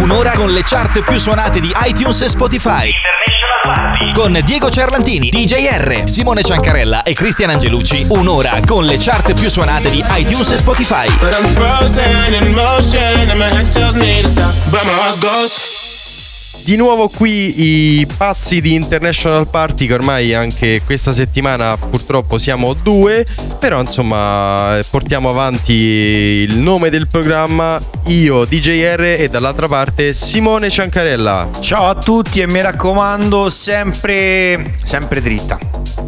[0.00, 2.90] Un'ora con le chart più suonate di iTunes e Spotify.
[4.12, 8.06] Con Diego Cerlantini, DJR, Simone Ciancarella e Cristian Angelucci.
[8.08, 11.06] Un'ora con le chart più suonate di iTunes e Spotify.
[16.66, 22.72] Di nuovo qui i pazzi di International Party che ormai anche questa settimana purtroppo siamo
[22.72, 23.24] due,
[23.60, 31.50] però insomma portiamo avanti il nome del programma io DJR e dall'altra parte Simone Ciancarella.
[31.60, 35.58] Ciao a tutti e mi raccomando sempre sempre dritta.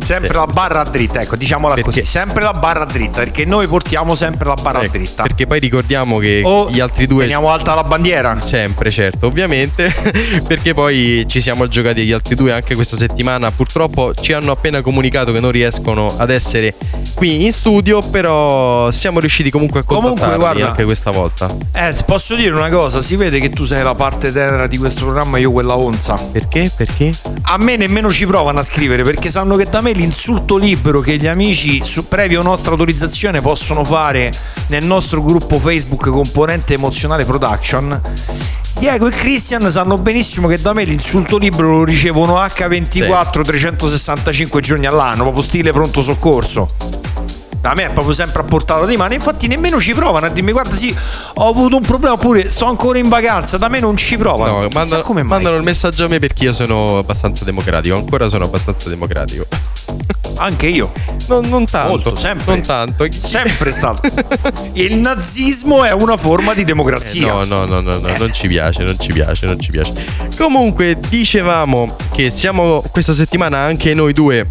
[0.03, 1.91] Sempre la barra dritta, ecco, diciamola Perché?
[1.91, 5.23] così, sempre la barra dritta, perché noi portiamo sempre la barra Ecco, dritta.
[5.25, 8.39] Perché poi ricordiamo che O gli altri due Teniamo alta la bandiera.
[8.41, 9.93] Sempre, certo, ovviamente,
[10.49, 13.51] perché poi ci siamo giocati gli altri due anche questa settimana.
[13.51, 16.75] Purtroppo ci hanno appena comunicato che non riescono ad essere
[17.13, 21.55] qui in studio, però siamo riusciti comunque a Comunque, contattarli guarda- anche questa volta.
[21.73, 25.05] Eh, posso dire una cosa, si vede che tu sei la parte tenera di questo
[25.05, 26.15] programma io quella onza.
[26.15, 26.73] Perché?
[26.75, 27.13] Perché?
[27.43, 31.19] A me nemmeno ci provano a scrivere perché sanno che da me l'insulto libero che
[31.19, 34.33] gli amici su previa nostra autorizzazione possono fare
[34.69, 38.01] nel nostro gruppo Facebook Componente Emozionale Production.
[38.79, 44.87] Diego e Christian sanno benissimo che da me l'insulto libero lo ricevono H24 365 giorni
[44.87, 46.69] all'anno, proprio stile pronto soccorso.
[47.61, 50.53] Da me è proprio sempre a portata di mano, infatti nemmeno ci provano a dirmi
[50.53, 50.95] guarda sì,
[51.35, 54.63] ho avuto un problema oppure sto ancora in vacanza, da me non ci provano.
[54.63, 55.37] No, manda- come mai.
[55.37, 59.47] mandano il messaggio a me perché io sono abbastanza democratico, ancora sono abbastanza democratico.
[60.41, 60.93] Anche io.
[61.27, 62.55] Non, non tanto, Molto, sempre.
[62.55, 63.05] non tanto.
[63.11, 64.09] Sempre stato.
[64.75, 67.27] Il nazismo è una forma di Eh, democrazia.
[67.33, 69.93] No, no, no, no, no, non ci piace, non ci piace, non ci piace.
[70.37, 74.47] Comunque, dicevamo che siamo questa settimana anche noi due.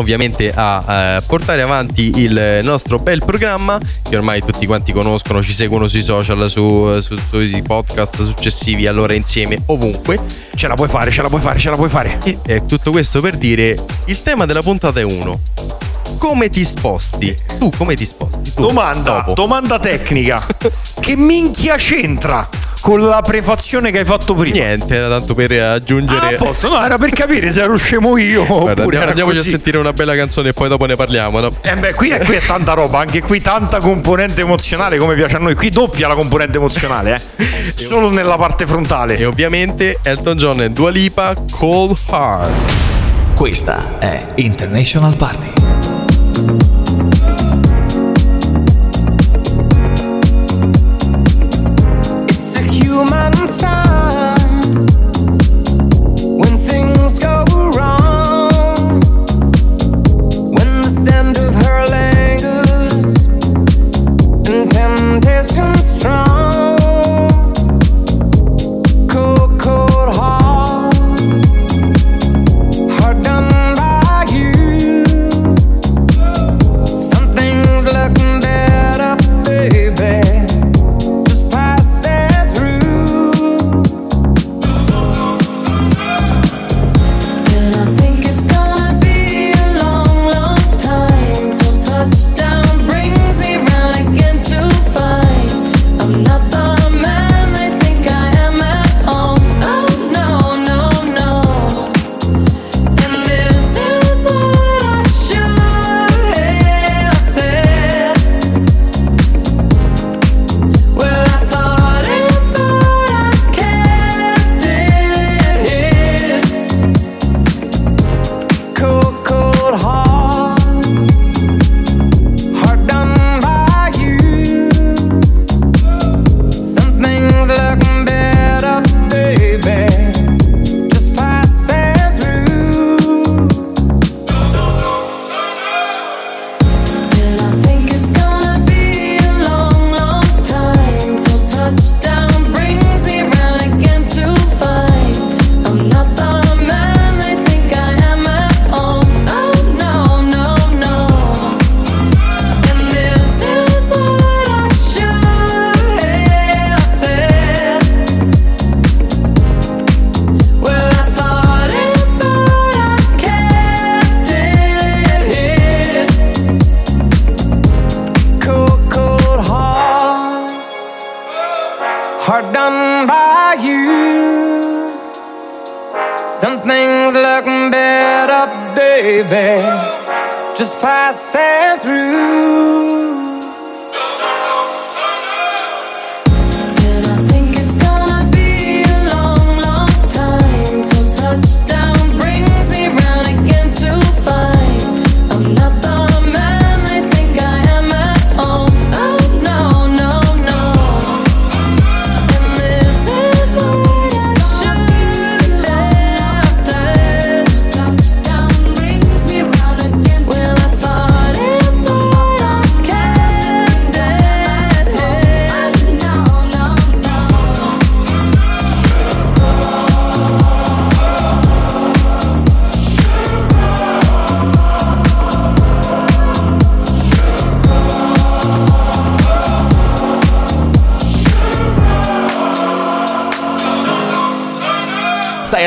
[0.00, 5.52] Ovviamente a eh, portare avanti il nostro bel programma che ormai tutti quanti conoscono, ci
[5.52, 10.18] seguono sui social, su, su- sui podcast successivi, allora insieme ovunque.
[10.54, 12.18] Ce la puoi fare, ce la puoi fare, ce la puoi fare.
[12.24, 13.76] E eh, tutto questo per dire
[14.06, 15.38] il tema della puntata è uno.
[16.16, 17.36] Come ti sposti?
[17.58, 18.54] Tu come ti sposti?
[18.54, 19.34] Tu, Domanda, dopo.
[19.34, 20.46] domanda tecnica.
[20.98, 22.48] che minchia c'entra
[22.80, 24.54] con la prefazione che hai fatto prima?
[24.56, 28.16] Niente, era tanto per Ah, aggiungere a posto, no, era per capire se ero scemo
[28.16, 31.40] io Guarda, oppure andiamoci a sentire una bella canzone e poi dopo ne parliamo.
[31.40, 31.52] No?
[31.60, 35.36] Eh beh, qui è, qui è tanta roba, anche qui tanta componente emozionale come piace
[35.36, 35.54] a noi.
[35.54, 37.72] Qui doppia la componente emozionale, eh.
[37.74, 39.16] Solo nella parte frontale.
[39.18, 42.50] E ovviamente Elton John e Dua Lipa, Cold Heart.
[43.34, 45.99] Questa è International Party.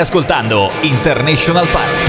[0.03, 2.02] Ascoltando International Party.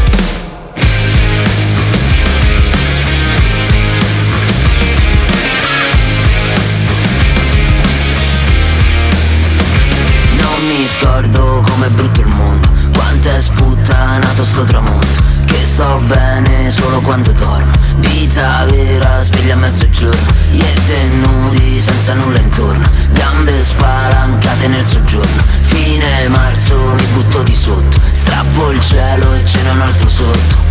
[30.24, 30.62] Sotto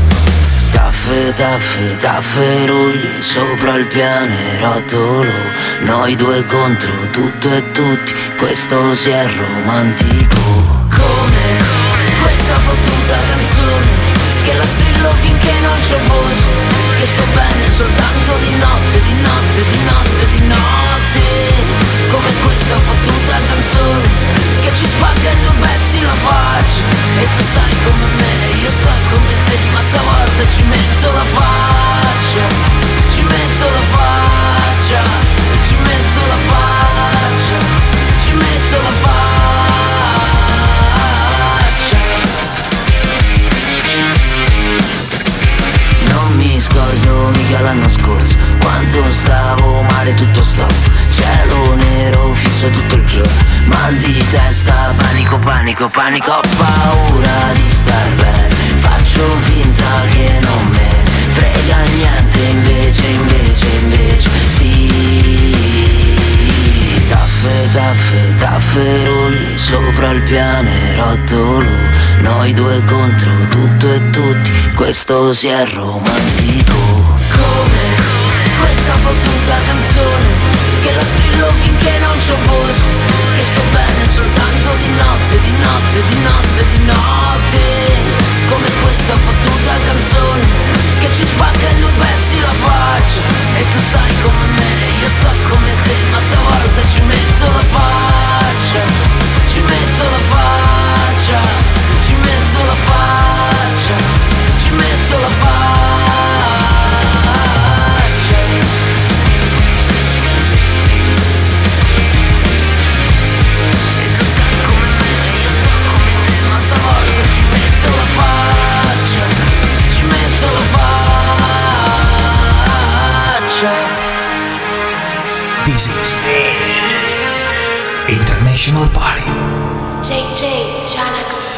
[0.71, 5.31] Taffe, taffe, tafferugli sopra il pianerottolo.
[5.81, 10.39] Noi due contro tutto e tutti, questo si è romantico.
[10.89, 11.83] Come
[12.21, 13.87] questa fottuta canzone
[14.43, 16.43] Che la strillo finché non c'ho voce
[16.99, 21.23] Che sto bene soltanto di notte, di notte, di notte, di notte.
[22.11, 24.07] Come questa fottuta canzone
[24.61, 26.15] Che ci spacca in due pezzi la
[26.63, 26.83] faccia
[27.19, 32.47] E tu stai come me io sto come te Ma stavolta ci metto la faccia
[33.11, 35.01] Ci metto la faccia
[35.67, 37.57] Ci metto la faccia
[38.21, 39.21] Ci metto la faccia.
[46.11, 52.22] Non mi scordo mica l'anno scorso Quanto stavo male tutto storto Cielo nero
[55.73, 58.55] panico, panico, Ho paura di star bene.
[58.75, 60.89] Faccio finta che non me
[61.29, 64.91] frega niente Invece, invece, invece Sì.
[67.07, 71.69] Taffe, taffe, tafferugli sopra il pianerottolo.
[72.19, 76.75] Noi due contro tutto e tutti, questo si è romantico.
[76.75, 78.11] Come
[78.59, 80.27] questa fottuta canzone
[80.83, 86.19] Che la strillo finché non c'ho voce Sto bene soltanto di notte, di notte, di
[86.21, 87.61] notte, di notte.
[88.47, 90.45] Come questa fottuta canzone
[90.99, 93.21] Che ci spacca in due pezzi la faccia.
[93.57, 97.65] E tu stai come me e io sto come te Ma stavolta ci metto la
[97.65, 98.81] faccia
[99.47, 100.62] Ci metto la faccia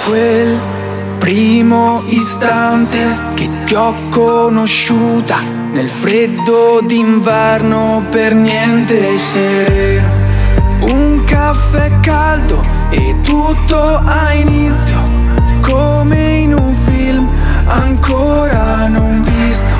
[0.08, 0.60] quel
[1.18, 5.38] primo istante che ti ho conosciuta
[5.72, 10.24] nel freddo d'inverno per niente sereno.
[10.82, 14.98] Un caffè caldo e tutto ha inizio
[15.62, 17.28] come in un film
[17.66, 19.74] ancora non visto.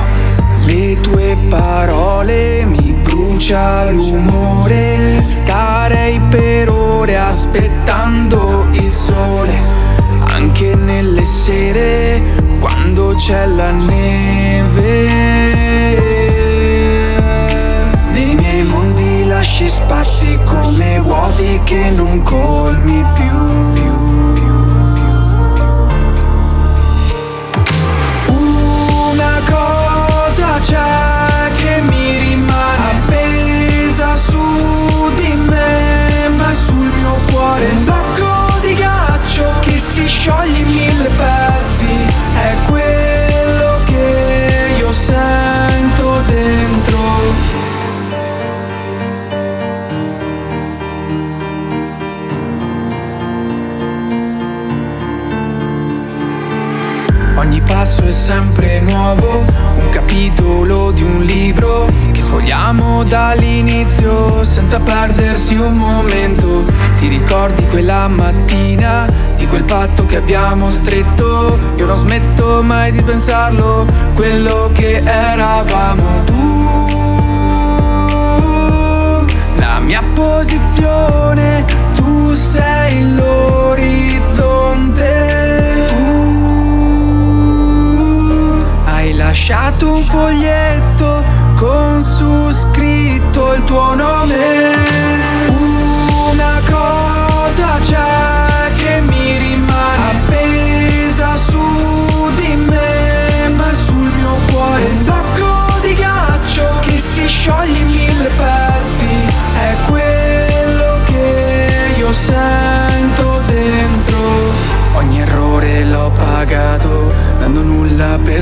[0.64, 9.75] Le tue parole mi brucia l'umore Starei per ore aspettando il sole
[13.26, 15.08] c'è la neve.
[18.12, 22.95] Nei miei mondi lasci spazi come vuoti che non colmi
[64.46, 66.64] senza perdersi un momento.
[66.96, 71.58] Ti ricordi quella mattina di quel patto che abbiamo stretto?
[71.76, 76.24] Io non smetto mai di pensarlo, quello che eravamo.
[76.24, 76.34] Tu,
[79.58, 85.34] la mia posizione, tu sei l'orizzonte.
[85.90, 86.04] Tu
[88.86, 94.74] hai lasciato un foglietto con su scritto il tuo nome.
[96.30, 105.04] Una cosa c'è che mi rimane appesa su di me, ma sul mio cuore un
[105.04, 109.34] blocco di ghiaccio che si scioglie in mille pezzi.
[109.58, 114.52] È quello che io sento dentro.
[114.94, 115.84] Ogni errore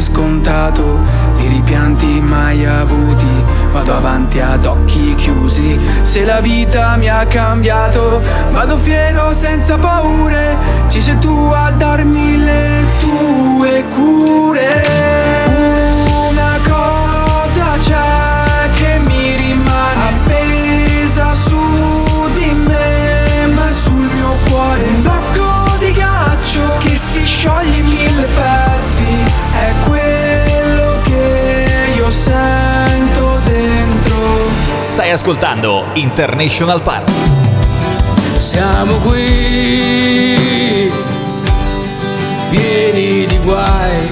[0.01, 1.01] scontato
[1.35, 3.45] di ripianti mai avuti.
[3.73, 5.79] Vado avanti ad occhi chiusi.
[6.03, 10.57] Se la vita mi ha cambiato, vado fiero senza paure.
[10.89, 15.44] Ci sei tu a darmi le tue cure.
[35.15, 37.13] Ascoltando International Party.
[38.37, 40.93] Siamo qui,
[42.51, 44.09] pieni di guai,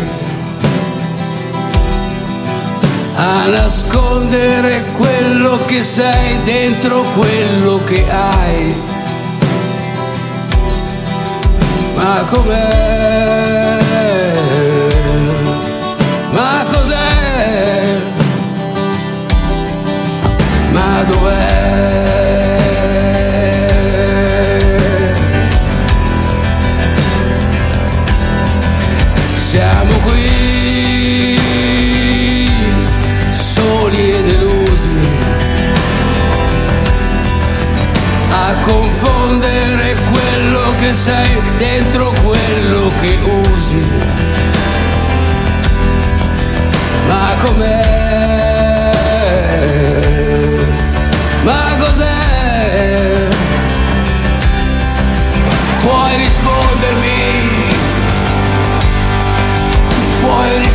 [3.16, 8.74] a nascondere quello che sei dentro quello che hai.
[11.96, 13.61] Ma com'è?
[41.02, 43.84] Sei dentro quello che usi.
[47.08, 47.91] Ma com'è?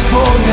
[0.10, 0.47] Puoi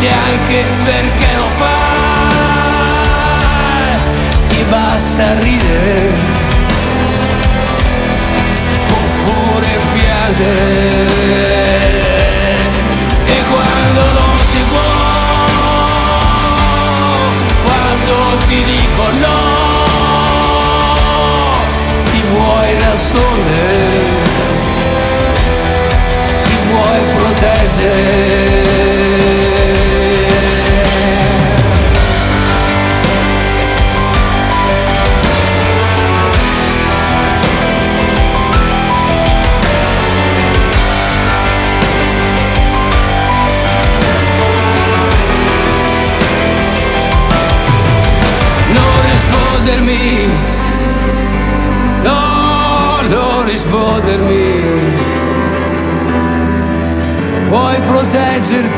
[0.00, 1.68] neanche perché lo fai.
[4.46, 6.36] Ti basta ridere.
[8.90, 11.46] Oppure piangere
[13.26, 14.80] e quando non si può,
[17.64, 18.14] quando
[18.46, 19.36] ti dico no,
[22.10, 23.88] ti vuoi nascondere,
[26.44, 28.17] ti vuoi proteggere.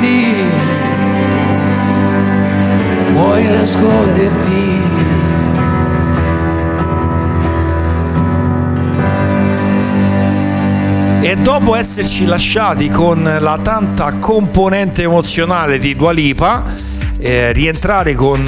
[0.00, 0.34] Proteggerti,
[3.12, 4.78] puoi nasconderti.
[11.22, 16.64] E dopo esserci lasciati con la tanta componente emozionale di Dua Lipa,
[17.20, 18.40] eh, rientrare con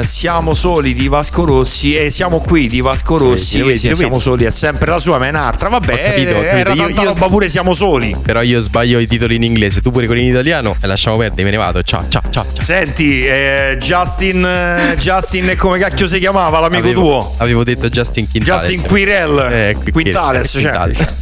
[0.00, 4.18] eh, Siamo soli di Vasco Rossi e siamo qui di Vasco Rossi sì, sì, siamo
[4.18, 6.48] soli è sempre la sua ma è un'altra vabbè Ho capito, ho capito.
[6.56, 9.80] era Io- tanta io- roba pure siamo soli Però io sbaglio i titoli in inglese,
[9.80, 11.82] tu pure quelli in italiano e lasciamo perdere, me ne vado.
[11.82, 12.44] Ciao, ciao, ciao.
[12.52, 12.62] ciao.
[12.64, 18.28] senti eh, Justin eh, Justin come cacchio si chiamava l'amico avevo, tuo Avevo detto Justin
[18.30, 18.68] Quintales.
[18.68, 20.70] Justin Quirel Eh, qui- Quintales eh, cioè.
[20.72, 21.14] Quintales.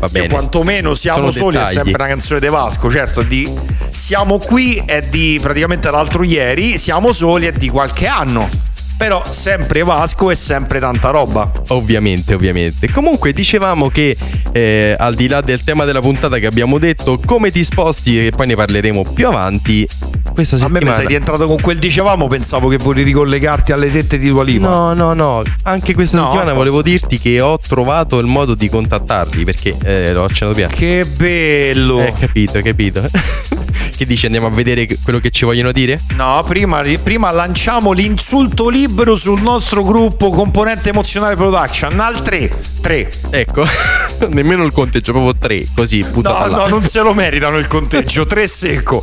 [0.00, 0.28] Va bene.
[0.28, 1.74] quantomeno siamo Sono soli è dettagli.
[1.74, 3.50] sempre una canzone di Vasco certo di
[3.90, 8.48] siamo qui è di praticamente l'altro ieri siamo soli è di qualche anno
[8.96, 12.90] però sempre Vasco e sempre tanta roba Ovviamente, ovviamente.
[12.90, 14.16] Comunque dicevamo che
[14.52, 18.30] eh, al di là del tema della puntata che abbiamo detto, come ti sposti, e
[18.30, 19.88] poi ne parleremo più avanti,
[20.32, 20.96] questa a me settimana...
[20.96, 24.94] sei rientrato con quel dicevamo pensavo che volevi ricollegarti alle tette di Dua Lipa No,
[24.94, 29.44] no, no, anche questa No, settimana volevo dirti che ho trovato il modo di contattarli
[29.44, 30.68] perché eh, l'ho accennato prima.
[30.70, 33.02] che bello Eh, capito, capito.
[33.96, 36.00] che dici andiamo a vedere quello che ci vogliono dire?
[36.14, 41.98] No, prima, prima lanciamo l'insulto libero sul nostro gruppo Componente Emozionale Production.
[42.00, 42.50] Al 3.
[42.80, 43.10] 3.
[43.30, 43.66] Ecco,
[44.28, 46.62] nemmeno il conteggio, proprio tre, così, buttato No, là.
[46.62, 48.24] no, non se lo meritano il conteggio.
[48.24, 49.02] 3 secco.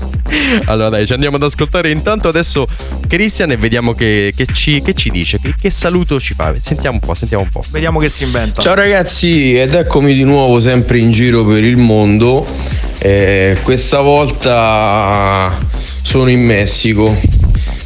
[0.66, 2.68] Allora dai, ci andiamo ad ascoltare intanto adesso
[3.08, 6.54] Christian e vediamo che, che ci, che ci dice, che, che saluto ci fa.
[6.60, 7.64] Sentiamo un po', sentiamo un po'.
[7.72, 8.62] Vediamo che si inventa.
[8.62, 12.46] Ciao ragazzi, ed eccomi di nuovo sempre in giro per il mondo.
[13.00, 15.58] Eh, questa volta
[16.02, 17.16] sono in Messico,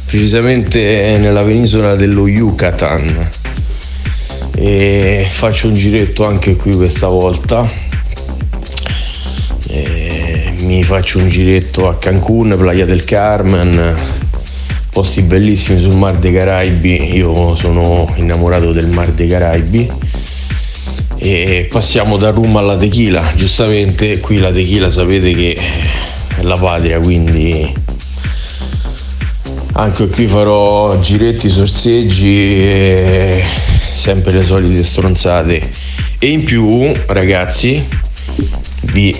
[0.06, 3.30] precisamente nella penisola dello Yucatan.
[4.54, 7.66] E faccio un giretto anche qui questa volta.
[9.68, 10.21] Eh,
[10.74, 13.94] mi faccio un giretto a Cancun, Playa del Carmen,
[14.90, 17.14] posti bellissimi sul Mar dei Caraibi.
[17.14, 19.90] Io sono innamorato del Mar dei Caraibi
[21.18, 23.32] e passiamo dal rum alla tequila.
[23.36, 25.58] Giustamente qui la tequila sapete che
[26.36, 27.70] è la patria, quindi
[29.74, 33.42] anche qui farò giretti, sorseggi
[33.92, 35.70] sempre le solite stronzate.
[36.18, 37.86] E in più, ragazzi,
[38.92, 39.14] vi,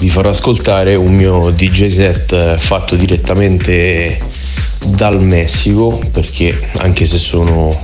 [0.00, 4.18] vi farò ascoltare un mio DJ set fatto direttamente
[4.86, 7.78] dal Messico, perché anche se sono,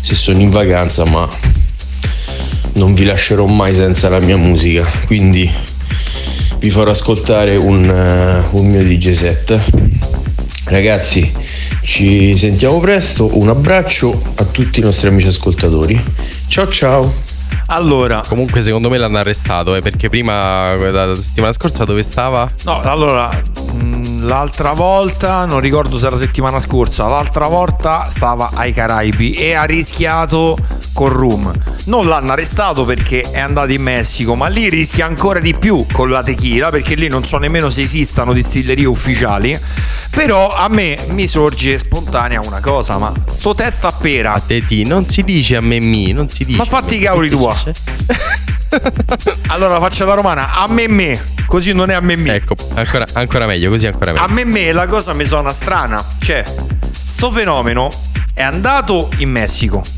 [0.00, 1.28] se sono in vacanza, ma
[2.74, 4.86] non vi lascerò mai senza la mia musica.
[5.06, 5.50] Quindi
[6.58, 9.60] vi farò ascoltare un, eh, un mio DJ set.
[10.66, 11.32] Ragazzi,
[11.82, 13.36] ci sentiamo presto.
[13.38, 16.00] Un abbraccio a tutti i nostri amici ascoltatori.
[16.46, 17.25] Ciao ciao.
[17.66, 22.48] Allora, Comunque secondo me l'hanno arrestato, eh, perché prima, la settimana scorsa dove stava?
[22.64, 23.30] no, allora.
[23.72, 29.34] mh, L'altra volta, non ricordo se era la settimana scorsa, l'altra volta stava ai Caraibi
[29.34, 30.56] e ha rischiato
[30.96, 31.52] con Rum.
[31.84, 36.08] Non l'hanno arrestato perché è andato in Messico, ma lì rischia ancora di più con
[36.08, 39.56] la tequila perché lì non so nemmeno se esistano distillerie ufficiali.
[40.10, 44.64] Però a me mi sorge spontanea una cosa, ma sto testa a pera A te
[44.64, 46.56] ti, non si dice a me mi, non si dice.
[46.56, 47.54] Ma fatti i cavoli tua.
[49.48, 52.36] Allora faccio la romana, a me me, così non è a me me.
[52.36, 54.24] Ecco, ancora, ancora meglio, così ancora meglio.
[54.24, 56.02] A me me la cosa mi suona strana.
[56.18, 56.42] Cioè,
[56.90, 57.92] sto fenomeno
[58.32, 59.95] è andato in Messico.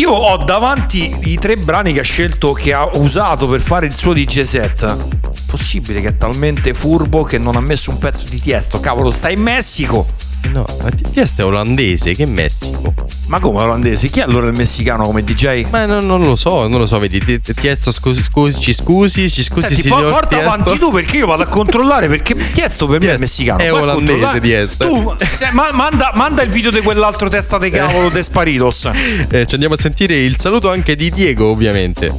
[0.00, 3.94] Io ho davanti i tre brani che ha scelto, che ha usato per fare il
[3.94, 4.96] suo DJ set.
[5.44, 8.80] Possibile che è talmente furbo che non ha messo un pezzo di tiesto.
[8.80, 10.06] Cavolo, sta in Messico.
[10.52, 12.92] No, ma ti- Tiesto è olandese, che Messico.
[13.28, 14.08] Ma come olandese?
[14.08, 15.66] Chi è allora il messicano come DJ?
[15.70, 19.42] Ma non, non lo so, non lo so, vedi, Tiesto scusi, scusi, ci scusi, ci
[19.44, 20.48] scusi Senti, signor porta Tiesto.
[20.48, 23.60] avanti tu perché io vado a controllare perché Tiesto per me è messicano.
[23.60, 24.40] è a olandese.
[24.40, 24.84] Tiesto.
[24.88, 28.90] Tu se- ma- manda, manda il video di quell'altro testa di cavolo de Sparitos.
[29.28, 32.12] Eh, ci andiamo a sentire il saluto anche di Diego, ovviamente.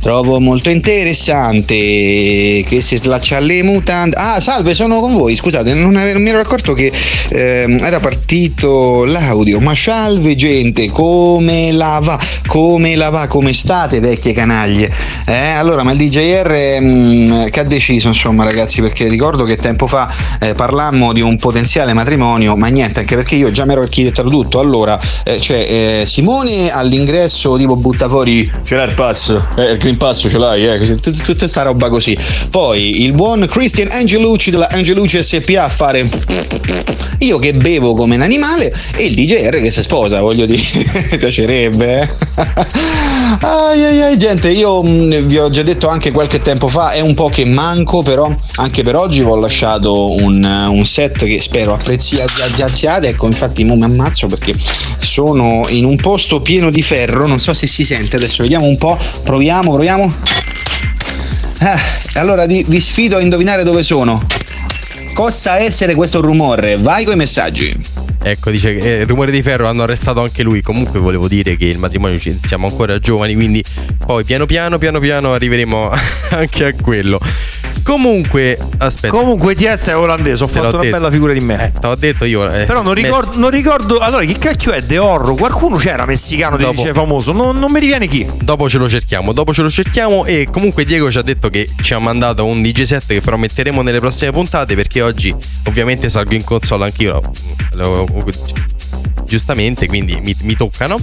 [0.00, 4.16] Trovo molto interessante che si slaccia le mutande.
[4.16, 5.34] Ah, salve, sono con voi.
[5.34, 6.92] Scusate, non, ave- non mi ero accorto che
[7.30, 9.58] ehm, era partito l'audio.
[9.58, 12.18] Ma salve, gente, come la va?
[12.46, 13.26] Come la va?
[13.26, 14.90] Come state, vecchie canaglie?
[15.26, 19.86] Eh, allora, ma il DJR mm, che ha deciso, insomma, ragazzi, perché ricordo che tempo
[19.86, 23.82] fa eh, parlammo di un potenziale matrimonio, ma niente, anche perché io già mi ero
[23.82, 24.60] architettato tutto.
[24.60, 30.28] Allora, eh, c'è eh, Simone all'ingresso, tipo butta fuori, ce l'hai il pass, eh, pass
[30.28, 32.16] ce l'hai, eh, tutta sta roba così.
[32.50, 36.08] Poi il buon Christian Angelucci della Angelucci SPA a fare
[37.20, 40.62] io che bevo come un animale e il DJR che si sposa, voglio dire,
[41.18, 42.02] piacerebbe.
[42.02, 42.08] eh.
[43.40, 47.00] ai, ai, ai, gente, io mh, vi ho già detto anche qualche tempo fa, è
[47.00, 51.40] un po' che manco, però anche per oggi vi ho lasciato un, un set che
[51.40, 53.06] spero apprezziate.
[53.08, 54.54] Ecco, infatti mo mi ammazzo perché
[55.00, 58.76] sono in un posto pieno di ferro, non so se si sente, adesso vediamo un
[58.76, 60.12] po', proviamo, proviamo.
[61.60, 61.78] Ah,
[62.14, 64.26] allora vi sfido a indovinare dove sono.
[65.14, 66.76] cosa essere questo rumore?
[66.78, 67.72] Vai con i messaggi.
[68.20, 70.62] Ecco, dice che eh, rumore di ferro hanno arrestato anche lui.
[70.62, 73.62] Comunque volevo dire che il matrimonio ci siamo ancora giovani, quindi
[74.04, 75.90] poi piano piano, piano piano arriveremo
[76.30, 77.20] anche a quello.
[77.88, 79.08] Comunque, aspetta.
[79.16, 80.96] Comunque Tiesta è olandese, ho Te l'ho fatto una detto.
[80.98, 81.64] bella figura di me.
[81.64, 82.44] Eh, te l'ho detto io.
[82.52, 83.06] eh, Però non Messi.
[83.06, 83.98] ricordo, non ricordo.
[83.98, 85.34] Allora, che cacchio è De Orro?
[85.34, 86.74] Qualcuno c'era messicano di Dopo.
[86.82, 87.32] dice famoso.
[87.32, 88.28] Non, non mi riviene chi.
[88.42, 91.66] Dopo ce lo cerchiamo, dopo ce lo cerchiamo e comunque Diego ci ha detto che
[91.80, 96.10] ci ha mandato un DJ set che però metteremo nelle prossime puntate perché oggi ovviamente
[96.10, 97.22] salgo in console anch'io,
[97.72, 98.06] lo-
[99.24, 100.98] giustamente, quindi mi, mi toccano.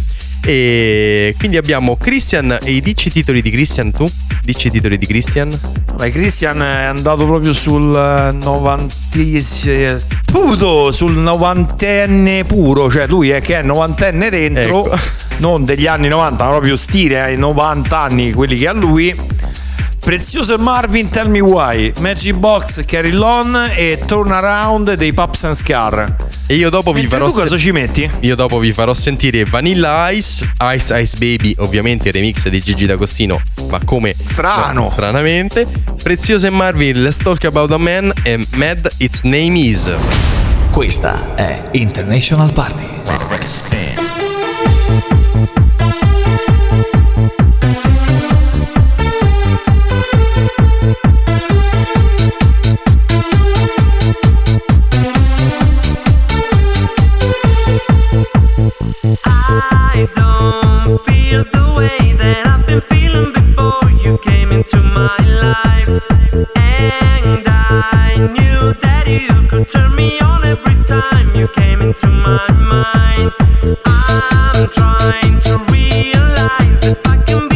[0.47, 4.08] E quindi abbiamo Christian e i dici titoli di Christian tu?
[4.43, 5.60] Dici i titoli di Christian?
[5.95, 8.93] Beh, Christian è andato proprio sul eh, 90
[10.31, 14.99] puto, sul novantenne puro, cioè lui è che è novantenne dentro, Ecco.
[15.38, 19.15] non degli anni 90, ma proprio stile ai 90 anni quelli che ha lui.
[19.99, 25.55] Prezioso Marvin, Tell Me Why, Magic Box, Carry On e Turn Around dei Pups and
[25.55, 26.15] Scar.
[26.47, 28.10] E io dopo vi Mentre farò tu cosa se- ci metti?
[28.19, 32.86] Io dopo vi farò sentire Vanilla Ice, Ice Ice Baby, ovviamente il remix di Gigi
[32.86, 34.89] D'Agostino, ma come Strano.
[34.91, 35.65] stranamente.
[36.03, 39.91] Prezioso e Marvin, Let's Talk About a Man e Mad Its Name Is.
[40.69, 42.93] Questa è International Party.
[61.35, 65.89] Feel the way that I've been feeling before you came into my life.
[66.55, 72.49] And I knew that you could turn me on every time you came into my
[72.51, 73.33] mind.
[73.85, 77.54] I'm trying to realize if I can be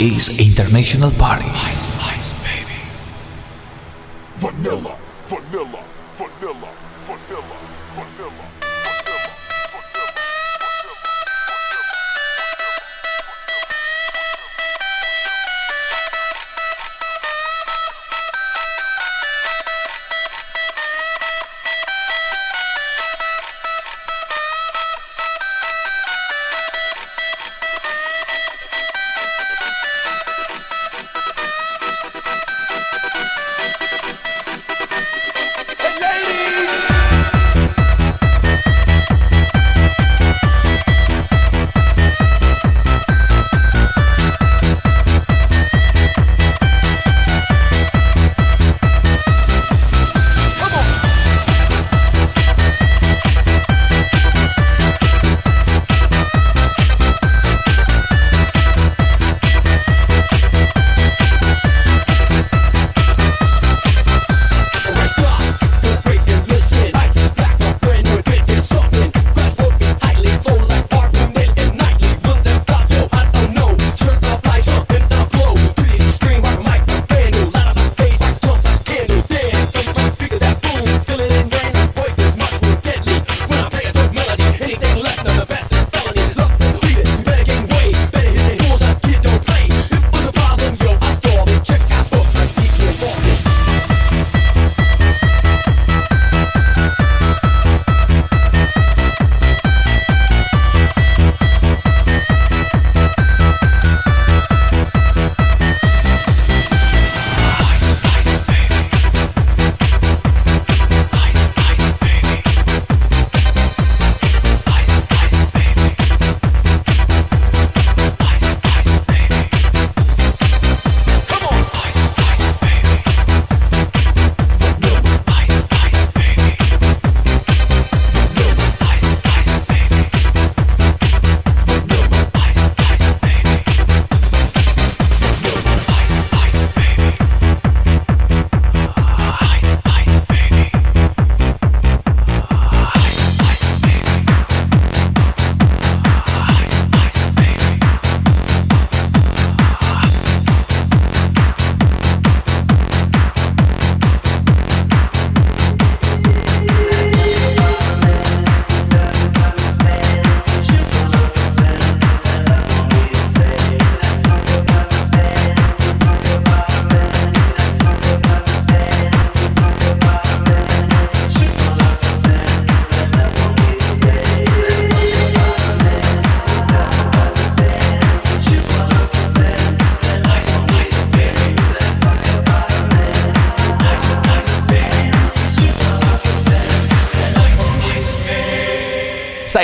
[0.00, 1.77] is International Party.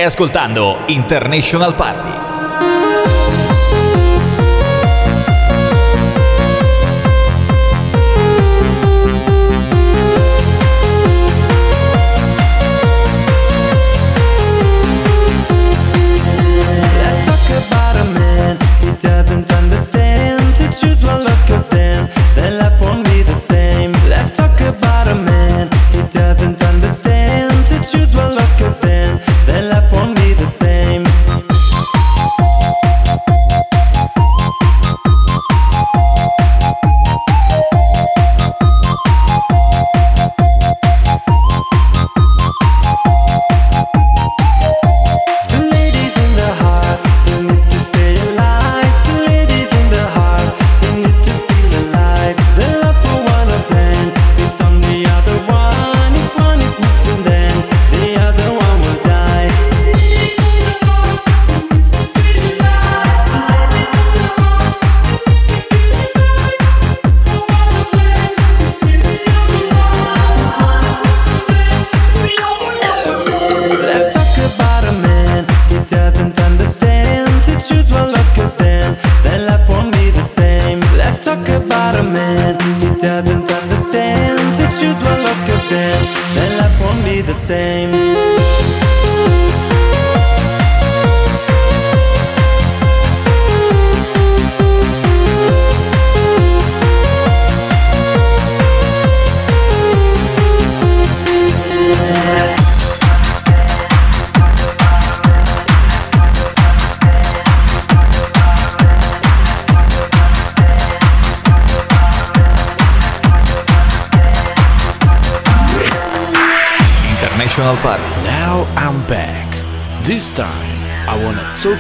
[0.05, 2.24] Ascoltando International Party.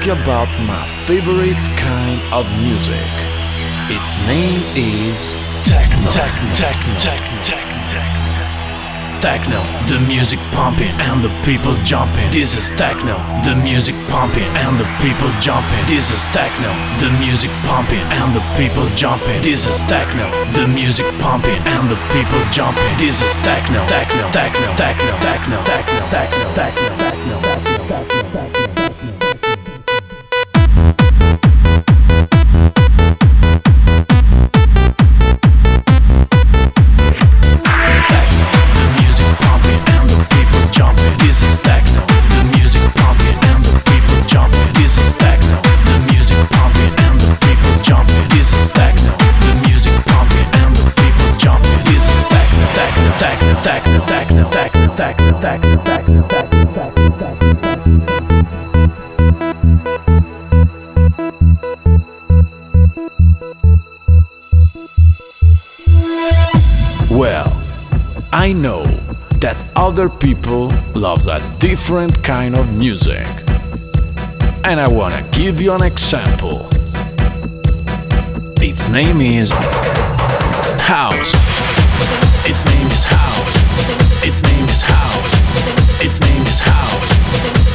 [0.05, 3.09] talk about my favorite kind of music.
[3.89, 5.33] Its name is
[5.65, 6.11] techno.
[6.11, 6.53] Techno.
[6.53, 6.99] Techno.
[6.99, 7.43] Techno.
[7.45, 8.01] Techno.
[9.21, 9.61] Techno.
[9.89, 12.31] The music pumping and the people jumping.
[12.31, 13.17] This is techno.
[13.45, 15.87] The music pumping and the people jumping.
[15.87, 16.69] This is techno.
[17.01, 19.41] The music pumping and the people jumping.
[19.43, 20.29] This is techno.
[20.53, 22.93] The music pumping and the people jumping.
[22.99, 23.87] This is techno.
[23.87, 24.31] Techno.
[24.33, 24.77] Techno.
[24.77, 25.17] Techno.
[25.21, 25.65] Techno.
[25.65, 26.09] Techno.
[26.11, 26.55] Techno.
[26.55, 26.93] Techno.
[69.95, 70.66] Other people
[70.97, 73.28] love a different kind of music.
[74.64, 76.66] And I wanna give you an example.
[78.61, 79.51] Its name is
[80.82, 81.30] House.
[82.42, 83.55] Its name is House.
[84.26, 85.32] Its name is House.
[86.03, 87.11] Its name is House.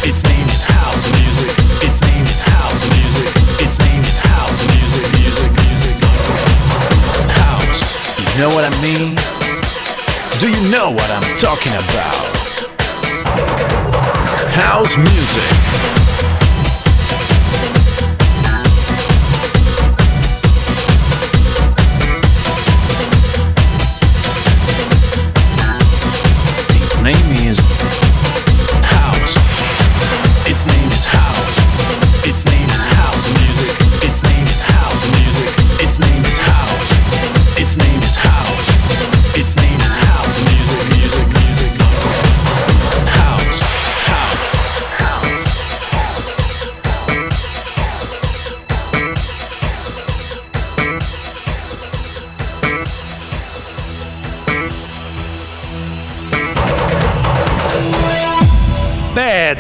[0.04, 1.56] Its name is House music.
[1.88, 3.32] Its name is House music.
[3.64, 5.06] Its name is House music.
[5.24, 5.96] Music, music.
[7.40, 8.20] House.
[8.20, 9.39] You know what I mean?
[10.40, 12.16] Do you know what I'm talking about?
[14.56, 16.09] House music.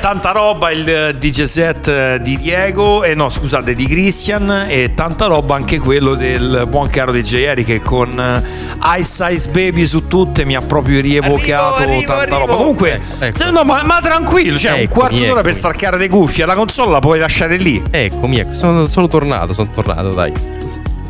[0.09, 4.95] Tanta roba il eh, DJ set eh, di Diego, e no scusate di Christian e
[4.95, 9.85] tanta roba anche quello del buon caro DJ Eri che con eh, Ice Ice Baby
[9.85, 12.37] su tutte mi ha proprio rievocato Arrivo, arrivo, tanta arrivo.
[12.39, 12.55] roba.
[12.55, 13.37] Comunque, Eh, ecco.
[13.37, 16.55] se no, ma, ma tranquillo, cioè un Eccomi, quarto d'ora per staccare le cuffie, la
[16.55, 17.79] console la puoi lasciare lì.
[17.91, 20.33] Eccomi, ecco, sono, sono tornato, sono tornato, dai.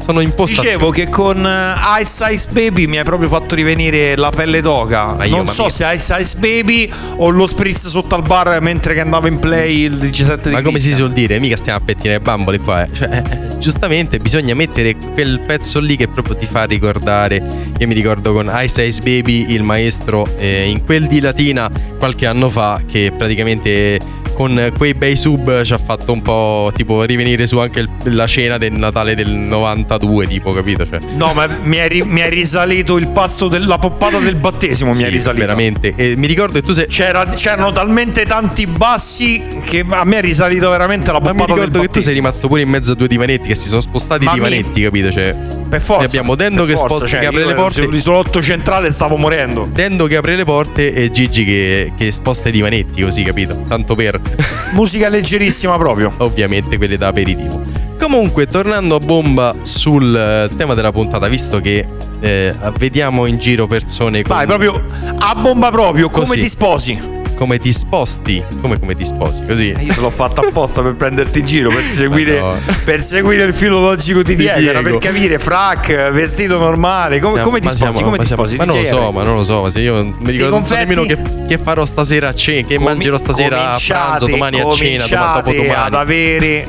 [0.09, 0.69] Sono in postazione.
[0.69, 5.23] Dicevo che con eh, Ice Ice Baby mi hai proprio fatto rivenire la pelle d'oca.
[5.25, 8.95] Io, non so mia- se Ice Ice Baby o lo spritz sotto al bar mentre
[8.95, 10.95] che andava in play il 17 di Ma come si Christian.
[10.95, 11.39] suol dire?
[11.39, 12.81] Mica stiamo a pettinare bambole qua.
[12.85, 12.89] eh.
[12.91, 17.43] Cioè, eh, giustamente bisogna mettere quel pezzo lì che proprio ti fa ricordare.
[17.77, 22.25] Io mi ricordo con Ice Ice Baby, il maestro, eh, in quel di Latina qualche
[22.25, 23.99] anno fa, che praticamente
[24.39, 28.25] con quei bei sub ci ha fatto un po' tipo rivenire su anche il- la
[28.25, 30.87] cena del Natale del 92, tipo, capito?
[30.87, 34.91] Cioè, No, ma mi hai, ri- mi hai risalito il pasto della poppata del battesimo.
[34.93, 35.41] mi hai sì, risalito.
[35.45, 35.93] veramente.
[35.97, 36.87] E mi ricordo che tu sei.
[36.87, 41.71] C'era- c'erano talmente tanti bassi che a me è risalito veramente la poppata mi ricordo
[41.79, 44.23] del che tu sei rimasto pure in mezzo a due divanetti che si sono spostati
[44.23, 45.11] i Ma mi- divanetti, capito?
[45.11, 45.35] Cioè,
[45.67, 45.99] Per forza.
[45.99, 47.81] ne abbiamo Dendo che forza, sposta, cioè, che apre le porte.
[47.81, 49.67] Sull'isolotto centrale stavo morendo.
[49.69, 53.61] Dendo che apre le porte e Gigi che, che sposta i divanetti, così, capito?
[53.67, 54.27] Tanto per.
[54.73, 56.13] Musica leggerissima proprio.
[56.17, 57.61] Ovviamente quelle da aperitivo.
[57.99, 61.85] Comunque, tornando a bomba sul eh, tema della puntata, visto che
[62.21, 64.81] eh, vediamo in giro persone con- Vai, proprio
[65.19, 66.39] a bomba proprio, come Così.
[66.39, 66.99] ti sposi?
[67.39, 69.71] Come ti sposti, come, come ti sposi, così.
[69.71, 72.77] Eh, Io te l'ho fatta apposta per prenderti in giro, per seguire, Madonna.
[72.83, 77.59] per seguire il filo logico di Di Diego, per capire frac, vestito normale, come, come
[77.59, 77.93] ti Ma sposi?
[77.93, 78.43] siamo- come ma ti siamo-?
[78.57, 79.61] Ma non lo so, ma non lo so.
[79.61, 81.17] ma Se io mi ricordo confetti- nemmeno che,
[81.47, 84.77] che farò stasera a cena, che Comi- mangerò stasera a pranzo, domani a cena, domani
[84.77, 85.95] cominciate ad dopodomani.
[85.95, 86.67] avere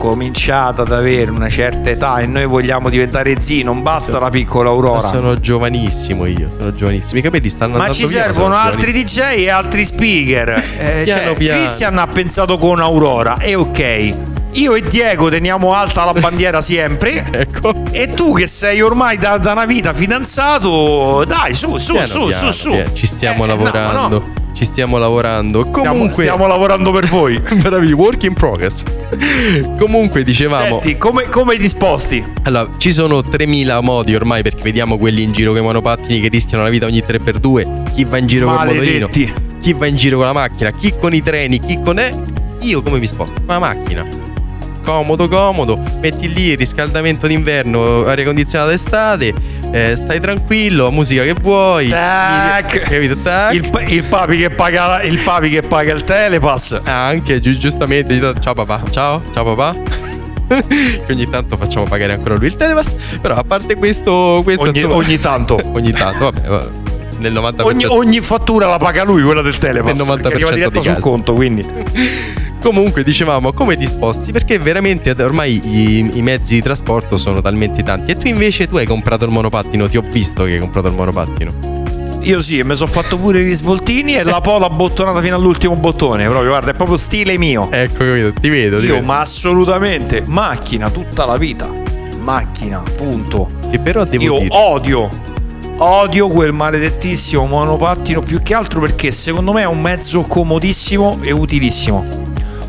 [0.00, 4.70] cominciato ad avere una certa età e noi vogliamo diventare zii, non basta la piccola
[4.70, 5.06] Ma Aurora.
[5.06, 7.18] sono giovanissimo io, sono giovanissimo.
[7.18, 10.48] I capelli stanno Ma andando ci via, servono altri DJ e altri speaker.
[10.78, 11.60] Eh, Piano cioè, piano.
[11.60, 14.10] Christian ha pensato con Aurora, e ok.
[14.52, 17.22] Io e Diego teniamo alta la bandiera sempre.
[17.30, 17.74] ecco.
[17.92, 22.30] E tu che sei ormai da, da una vita fidanzato, dai, su, su, Piano su,
[22.30, 22.82] su, su.
[22.94, 24.08] Ci stiamo Eh, no, lavorando.
[24.08, 24.39] no.
[24.60, 25.62] Ci stiamo lavorando.
[25.62, 27.40] Stiamo, Comunque, stiamo lavorando per voi.
[27.62, 28.82] bravi, work in progress.
[29.78, 30.80] Comunque, dicevamo.
[30.82, 32.22] Senti, come, come disposti?
[32.42, 36.28] Allora, ci sono 3000 modi ormai perché vediamo quelli in giro con i monopattini che
[36.28, 37.94] rischiano la vita ogni 3x2.
[37.94, 39.08] Chi va in giro con il motorino?
[39.08, 40.70] Chi va in giro con la macchina?
[40.72, 41.58] Chi con i treni?
[41.58, 41.98] Chi con.
[41.98, 42.12] Eh?
[42.60, 43.36] Io come mi sposto?
[43.36, 44.06] Con la macchina.
[44.84, 45.80] Comodo, comodo.
[46.02, 49.32] Metti lì il riscaldamento d'inverno, aria condizionata d'estate.
[49.72, 51.88] Eh, stai tranquillo, musica che vuoi.
[51.88, 52.80] Tac.
[52.80, 53.18] Capito?
[53.18, 53.54] Tac.
[53.54, 56.80] Il, il papi che paga il papi che paga il telepass.
[56.84, 58.18] Anche giu- giustamente.
[58.40, 58.82] Ciao papà.
[58.90, 59.76] Ciao, ciao papà.
[60.48, 62.94] che ogni tanto facciamo pagare ancora lui il telepass.
[63.20, 64.40] Però a parte questo.
[64.42, 65.60] questo Ogni, insomma- ogni tanto.
[65.72, 66.48] ogni tanto, vabbè.
[66.48, 66.68] vabbè.
[67.18, 67.62] Nel 90%.
[67.62, 69.98] Ogni, ogni fattura la paga lui, quella del telepass.
[69.98, 71.64] Nel 90% perché arriva diretta sul conto, quindi.
[72.60, 77.82] Comunque dicevamo come ti sposti perché veramente ormai i, i mezzi di trasporto sono talmente
[77.82, 80.88] tanti e tu invece tu hai comprato il monopattino, ti ho visto che hai comprato
[80.88, 81.78] il monopattino.
[82.22, 85.74] Io sì, e mi sono fatto pure gli svoltini e la pola bottonata fino all'ultimo
[85.74, 86.26] bottone.
[86.28, 87.70] Proprio, guarda, è proprio stile mio.
[87.72, 88.32] Ecco, capito?
[88.38, 89.06] Ti vedo, ti Io, vedo.
[89.06, 90.22] ma assolutamente.
[90.26, 91.72] Macchina tutta la vita.
[92.20, 93.52] Macchina, punto.
[93.70, 95.08] Che però devo Io dire odio.
[95.78, 101.32] Odio quel maledettissimo monopattino più che altro perché secondo me è un mezzo comodissimo e
[101.32, 102.06] utilissimo.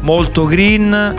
[0.02, 1.14] Molto green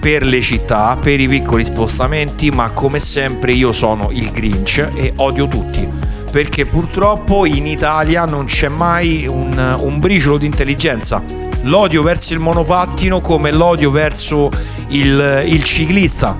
[0.00, 5.12] per le città, per i piccoli spostamenti, ma come sempre io sono il Grinch e
[5.16, 5.88] odio tutti.
[6.30, 11.22] Perché purtroppo in Italia non c'è mai un, un briciolo di intelligenza.
[11.62, 14.50] L'odio verso il monopattino come l'odio verso
[14.88, 16.38] il, il ciclista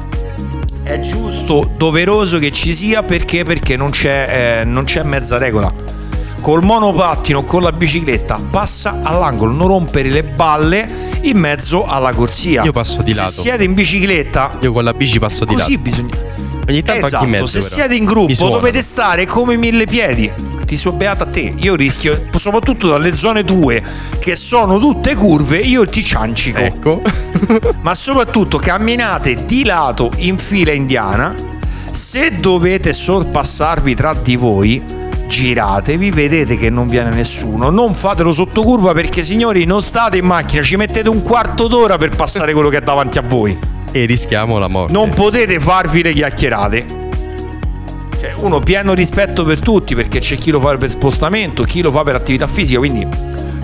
[0.87, 5.73] è giusto, doveroso che ci sia perché, perché non, c'è, eh, non c'è mezza regola.
[6.41, 12.63] Col monopattino con la bicicletta passa all'angolo, non rompere le balle in mezzo alla corsia.
[12.65, 13.33] Io passo di Se lato.
[13.33, 15.83] siete in bicicletta, Io con la bici passo di così lato.
[15.83, 16.15] bisogna.
[16.69, 17.47] Ogni tanto Esatto, anche in mezzo.
[17.47, 17.75] se però.
[17.75, 20.33] siete in gruppo dovete stare come mille piedi.
[20.67, 21.55] Ti so beata a te.
[21.59, 23.81] Io rischio, soprattutto dalle zone tue,
[24.19, 26.59] che sono tutte curve, io ti ciancico.
[26.59, 27.03] Ecco.
[27.83, 31.33] Ma soprattutto camminate di lato in fila indiana.
[31.93, 34.83] Se dovete sorpassarvi tra di voi,
[35.27, 37.71] giratevi, vedete che non viene nessuno.
[37.71, 41.99] Non fatelo sotto curva perché, signori, non state in macchina, ci mettete un quarto d'ora
[41.99, 43.57] per passare quello che è davanti a voi.
[43.93, 44.93] E rischiamo la morte.
[44.93, 46.85] Non potete farvi le chiacchierate.
[48.19, 51.91] Cioè, uno pieno rispetto per tutti perché c'è chi lo fa per spostamento, chi lo
[51.91, 53.07] fa per attività fisica, quindi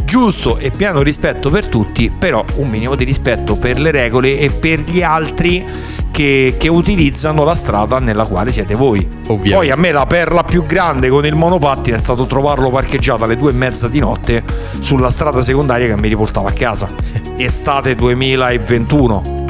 [0.04, 4.50] giusto e pieno rispetto per tutti, però un minimo di rispetto per le regole e
[4.50, 5.64] per gli altri
[6.12, 8.98] che, che utilizzano la strada nella quale siete voi.
[9.26, 9.54] Ovviamente.
[9.54, 13.36] Poi a me la perla più grande con il monopattino è stato trovarlo parcheggiato alle
[13.36, 14.44] due e mezza di notte
[14.78, 16.88] sulla strada secondaria che mi riportava a casa.
[17.36, 19.40] Estate 2021.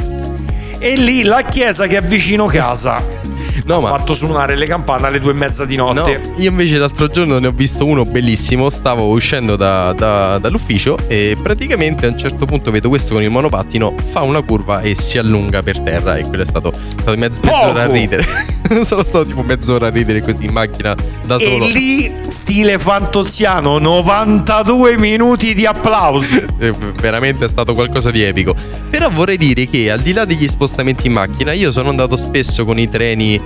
[0.79, 3.21] E lì la chiesa che è vicino casa
[3.67, 6.21] No, ha ma fatto suonare le campane alle due e mezza di No, notte.
[6.37, 8.71] io invece l'altro giorno ne ho visto uno bellissimo.
[8.71, 13.31] Stavo uscendo da- da- dall'ufficio e praticamente a un certo punto vedo questo con il
[13.31, 16.17] monopattino, fa una curva e si allunga per terra.
[16.17, 18.25] E quello è stato, stato mezz- mezz'ora a ridere.
[18.85, 20.95] Sono stato tipo mezz'ora a ridere così in macchina
[21.27, 21.65] da solo.
[21.67, 26.41] E lì, stile fantoziano, 92 minuti di applausi.
[26.63, 28.55] Eh, Veramente è stato qualcosa di epico.
[28.89, 32.65] Però vorrei dire che al di là degli spostamenti in macchina, io sono andato spesso
[32.65, 33.41] con i treni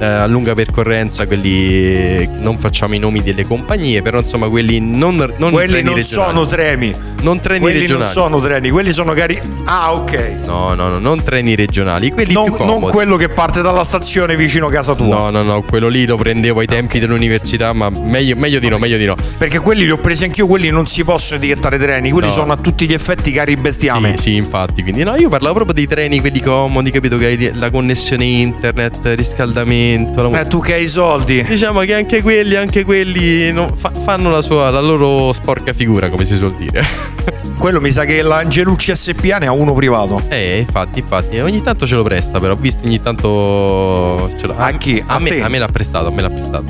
[0.00, 5.16] eh, a lunga percorrenza, quelli non facciamo i nomi delle compagnie, però insomma quelli non,
[5.36, 6.04] non quelli non regionali.
[6.04, 6.92] sono treni.
[7.22, 8.04] Non treni quelli regionali.
[8.04, 9.40] non sono treni, quelli sono cari.
[9.66, 10.38] Ah, ok.
[10.44, 12.80] No, no, no, non treni regionali, quelli Non, più comodi.
[12.80, 15.06] non quello che parte dalla stazione vicino a casa tua.
[15.16, 18.78] No, no, no, quello lì lo prendevo ai tempi dell'università, ma meglio, meglio di no,
[18.78, 19.14] meglio di no.
[19.38, 22.32] Perché quelli li ho presi anch'io, quelli non si possono etichettare treni, quelli No.
[22.32, 24.12] sono a tutti gli effetti cari bestiame.
[24.16, 24.82] Sì, sì, infatti.
[24.82, 27.18] Quindi, no, io parlavo proprio dei treni, quelli comodi, capito?
[27.18, 29.81] Che hai la connessione internet, riscaldamento.
[30.14, 30.40] La...
[30.40, 31.42] Eh, tu che hai i soldi.
[31.42, 36.08] Diciamo che anche quelli, anche quelli non- fa- fanno la, sua, la loro sporca figura,
[36.08, 36.84] come si suol dire.
[37.58, 40.20] Quello mi sa che l'Angelucci SPA ne ha uno privato.
[40.28, 41.38] Eh, infatti, infatti.
[41.38, 42.54] Ogni tanto ce lo presta, però.
[42.54, 44.32] Ho visto ogni tanto.
[44.38, 44.56] Ce l'ha.
[44.56, 45.02] A chi?
[45.06, 46.64] A, A me, a me l'ha prestato, a me l'ha prestato.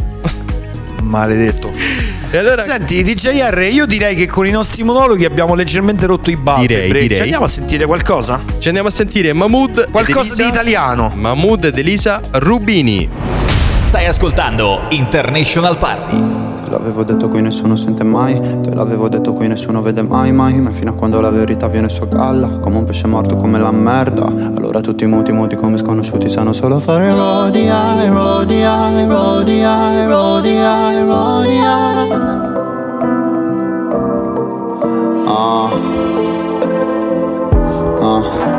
[1.00, 1.70] Maledetto.
[2.34, 2.62] E allora.
[2.62, 6.88] Senti, DJR, io direi che con i nostri monologhi abbiamo leggermente rotto i Direi, batteri.
[7.02, 7.16] direi.
[7.16, 8.42] Ci andiamo a sentire qualcosa?
[8.58, 9.90] Ci andiamo a sentire Mahmood.
[9.90, 11.12] Qualcosa di italiano.
[11.14, 13.41] Mahmood ed Elisa Rubini.
[13.92, 16.16] Stai ascoltando International Party.
[16.64, 20.58] Te l'avevo detto qui nessuno sente mai Te l'avevo detto qui nessuno vede mai mai
[20.62, 23.58] Ma fino a quando la verità viene su a galla Come un pesce morto come
[23.58, 29.06] la merda Allora tutti muti muti come sconosciuti Sanno solo fare rodi ai rodi ai
[29.06, 31.02] rodi ai rodi ai
[35.26, 35.70] Ah.
[38.00, 38.52] Ah.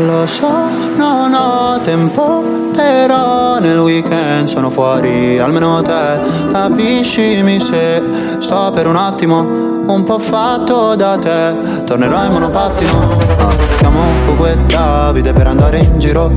[0.00, 0.48] Lo so,
[0.96, 6.20] non ho tempo, però nel weekend sono fuori, almeno te
[6.52, 8.00] capiscimi se
[8.38, 11.82] sto per un attimo un po' fatto da te.
[11.84, 13.18] Tornerò in monopattino,
[13.78, 14.00] chiamo
[14.46, 16.30] e Davide per andare in giro.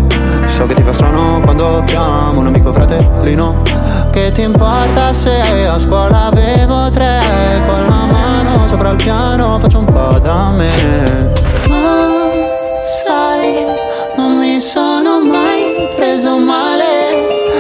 [0.48, 3.62] So che ti fa strano quando chiamo un amico fratellino.
[4.10, 7.20] Che ti importa se a scuola avevo tre,
[7.68, 11.32] con la mano sopra il piano faccio un po' da me.
[11.70, 12.10] Ma
[13.06, 13.64] sai,
[14.16, 15.61] non mi sono mai
[16.22, 16.86] preso male.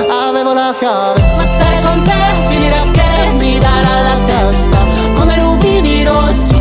[0.08, 4.86] Avevo la chiave, ma stare con te finirà che mi darà la testa
[5.16, 6.60] come rubini rossi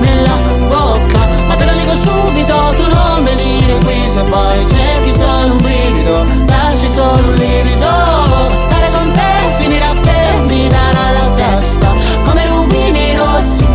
[0.00, 0.36] nella
[0.66, 1.26] bocca.
[1.46, 6.22] Ma te lo dico subito, tu non venire qui se poi cerchi solo un brivido,
[6.46, 7.86] lasci solo un livido.
[7.86, 11.94] Ma stare con te finirà che mi darà la testa
[12.24, 13.66] come rubini rossi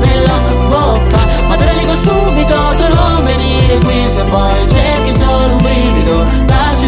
[0.00, 1.18] nella bocca.
[1.48, 6.24] Ma te lo dico subito, tu non venire qui se poi cerchi solo un brivido,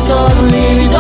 [0.09, 0.99] solo un livido.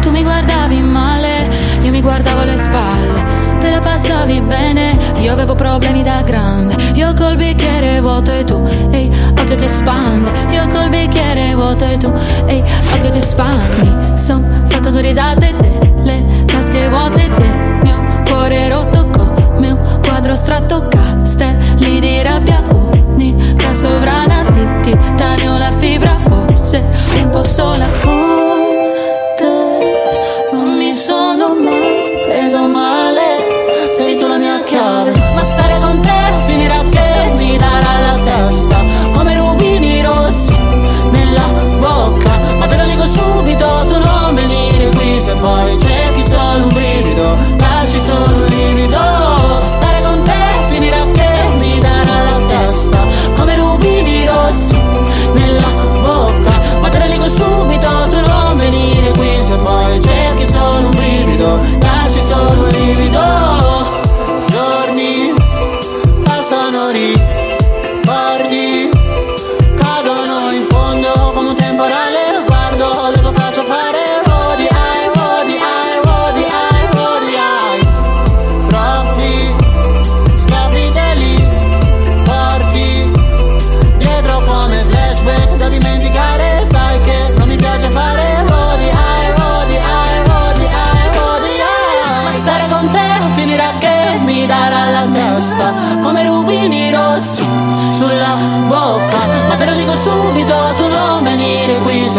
[0.00, 1.48] Tu mi guardavi male,
[1.82, 3.26] io mi guardavo alle spalle.
[3.58, 6.76] Te la passavi bene, io avevo problemi da grande.
[6.94, 10.30] Io col bicchiere vuoto e tu, ehi, occhio che spande.
[10.50, 12.12] Io col bicchiere vuoto e tu,
[12.46, 12.62] ehi,
[12.94, 13.92] occhio che spandi.
[14.14, 15.57] Son fatto due risate
[22.38, 22.62] rabbia
[23.14, 26.84] unica sovrana di titanio la fibra forse
[27.20, 27.86] un po' sola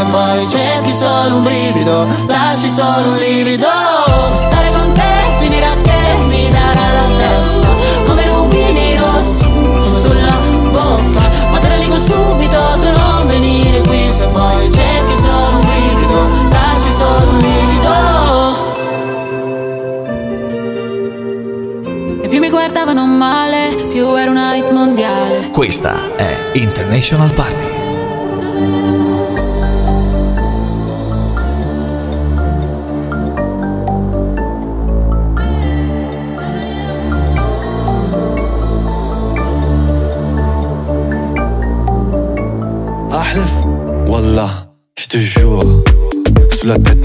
[0.10, 3.68] poi cerchi solo un brivido lasci solo un livido.
[4.36, 5.02] Stare con te
[5.40, 7.68] finirà che mi darà la testa
[8.06, 9.46] come rubini rossi
[10.02, 10.40] sulla
[10.72, 11.22] bocca.
[11.52, 16.26] Ma te lo dico subito tu non venire qui se poi cerchi solo un brivido
[16.50, 18.68] lasci solo un livido.
[22.22, 25.50] E più mi guardavano male più era una hit mondiale.
[25.52, 27.79] Questa è International Party.
[46.70, 47.04] La tête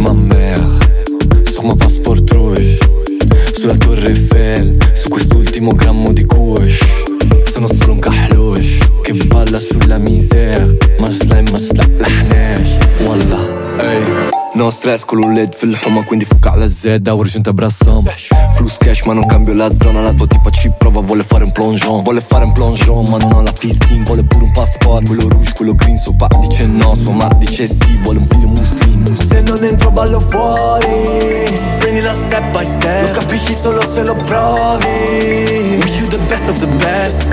[14.84, 18.04] stress un led fil-ħuma quindi fucca alla zedda u rġunta brassam
[18.52, 21.52] Flus cash ma non cambio la zona La tua tipa ci prova vuole fare un
[21.52, 22.02] plongeon.
[22.02, 25.06] Vuole fare un plongeon ma non ha la piscina Vuole pure un passport.
[25.06, 28.48] Quello rouge, quello green Suo pa dice no, sua ma dice sì Vuole un figlio
[28.48, 33.08] muslim Se non entro ballo fuori Prendila step by step.
[33.08, 35.80] Lo capisci solo se lo provi.
[35.80, 37.26] Wish you the best of the best.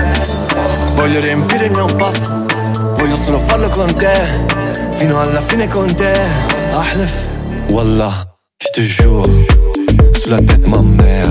[0.94, 2.46] Voglio riempire il mio pasto
[2.96, 4.16] Voglio solo farlo con te.
[4.92, 6.12] Fino alla fine con te.
[6.72, 7.31] Ahlef
[7.68, 8.12] Wallah
[8.60, 9.24] Je te jure
[10.22, 11.30] Sulla tête ma mère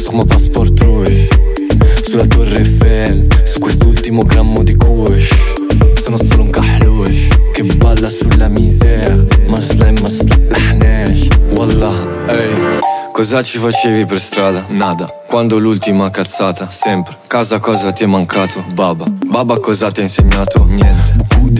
[0.00, 1.28] Sur ma passeport rouge
[2.02, 5.30] Sulla torre Eiffel Su quest'ultimo grammo di kush
[6.02, 9.16] Sono solo un kahlush Che balla sulla misère
[9.48, 11.94] Ma slime ma slahnash Wallah,
[12.28, 12.78] ehi
[13.12, 14.64] Cosa ci facevi per strada?
[14.70, 16.68] Nada Quando l'ultima cazzata?
[16.68, 18.64] Sempre Casa cosa ti è mancato?
[18.74, 20.66] Baba Baba cosa ti ha insegnato?
[20.68, 21.52] Niente Beaucoup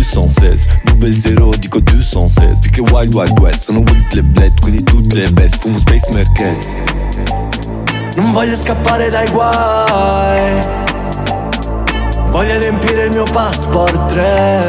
[0.00, 3.64] de sweat 216 Double zero dico 216 Più che Wild Wild West.
[3.64, 6.76] Sono with le bled Quindi tutte le best Fumo Space Merkez.
[8.16, 10.60] Non voglio scappare dai guai.
[12.30, 14.60] Voglio riempire il mio passport 3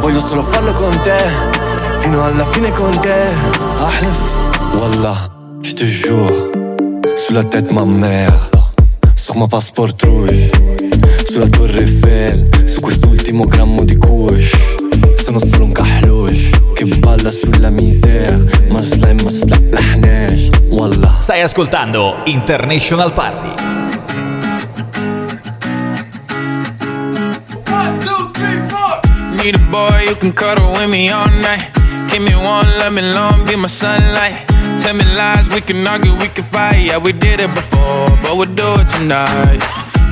[0.00, 1.16] Voglio solo farlo con te
[2.00, 3.34] Fino alla fine con te.
[3.78, 4.38] Ahlef
[4.78, 6.50] Wallah Je te jure.
[7.16, 8.32] Sous la tête ma mère.
[9.14, 10.75] Sur ma passeport rouge
[11.26, 14.56] Sulla torre Eiffel Su quest'ultimo grammo di kush
[15.22, 22.22] Sono solo un kahlush Che balla sulla misère Ma slime ma slahnash Wallah Stai ascoltando
[22.26, 23.64] International Party.
[29.42, 31.70] Need a boy you can cuddle with me all night.
[32.10, 34.46] Give me one, let me long, be my sunlight.
[34.82, 36.86] Tell me lies, we can argue, we can fight.
[36.86, 39.75] Yeah, we did it before, but we'll do it tonight.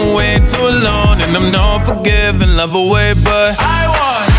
[0.00, 4.30] are way too long, and I'm not forgiving, love away, but I want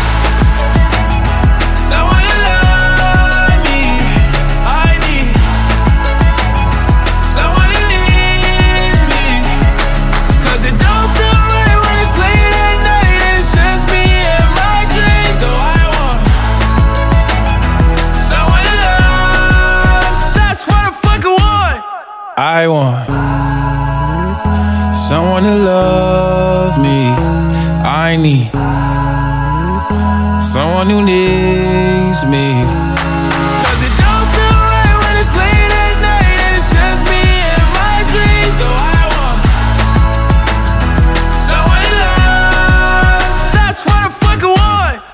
[1.88, 3.82] someone to love me.
[4.66, 5.28] I need
[7.36, 9.24] someone who needs me.
[10.42, 14.04] 'Cause it don't feel right when it's late at night and it's just me
[14.36, 15.36] and my dreams.
[15.42, 16.18] So I want
[18.30, 20.34] someone to love.
[20.38, 21.80] That's what I fucking want.
[22.36, 23.01] I want
[25.32, 27.08] someone to love me.
[27.84, 28.50] I need
[30.42, 32.91] someone who needs me.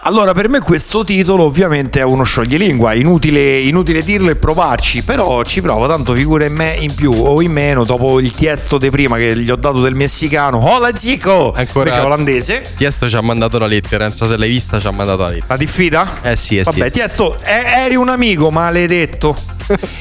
[0.09, 5.43] Allora, per me questo titolo ovviamente è uno scioglilingua, inutile, inutile dirlo e provarci, però
[5.43, 8.89] ci provo, tanto figura in me in più o in meno, dopo il tiesto di
[8.89, 12.73] prima che gli ho dato del messicano, hola zico, Ancora perché è olandese.
[12.79, 15.29] Tiesto ci ha mandato la lettera, non so se l'hai vista, ci ha mandato la
[15.29, 15.47] lettera.
[15.49, 16.09] La diffida?
[16.23, 16.91] Eh sì, eh Vabbè, sì.
[16.91, 19.37] Tiesto, eh, eri un amico, maledetto.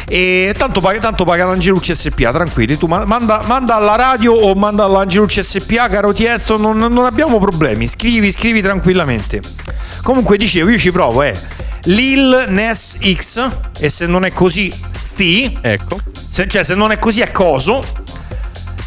[0.07, 2.77] E tanto paga, tanto paga l'Angelucci SPA, tranquilli.
[2.77, 7.39] Tu ma- manda, manda alla radio o manda all'Angelucci SPA, caro Tiesto, non, non abbiamo
[7.39, 7.87] problemi.
[7.87, 9.41] Scrivi, scrivi tranquillamente.
[10.03, 11.37] Comunque dicevo, io ci provo, eh.
[11.83, 13.49] Lil Nas X,
[13.79, 15.59] e se non è così, sti.
[15.61, 15.99] Ecco.
[16.29, 17.83] Se, cioè, se non è così è coso.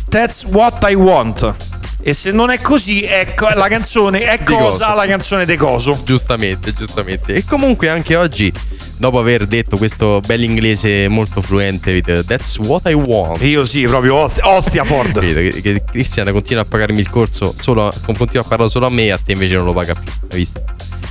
[0.09, 1.55] That's what I want.
[2.03, 4.97] E se non è così, è co- la canzone è Di cosa, coso.
[4.97, 6.01] la canzone de coso.
[6.05, 7.35] Giustamente, giustamente.
[7.35, 8.53] E comunque anche oggi,
[9.01, 13.43] dopo aver detto questo bell'inglese molto fluente, vedete, that's what I want.
[13.43, 15.19] Io sì, proprio Ostia, Ostia Ford.
[15.19, 19.05] Vedete che, Cristian continua a pagarmi il corso, solo, continua a parlarlo solo a me
[19.05, 20.13] e a te invece non lo paga più.
[20.31, 20.63] Hai visto?